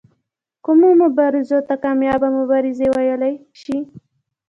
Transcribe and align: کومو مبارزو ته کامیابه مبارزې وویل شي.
کومو 0.65 0.89
مبارزو 1.01 1.59
ته 1.67 1.75
کامیابه 1.83 2.27
مبارزې 2.39 2.87
وویل 2.91 3.23
شي. 3.61 3.77